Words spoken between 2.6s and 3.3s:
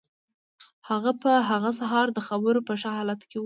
په ښه حالت